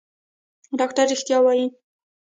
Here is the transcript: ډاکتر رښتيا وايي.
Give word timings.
ډاکتر 0.79 1.05
رښتيا 1.11 1.37
وايي. 1.45 1.65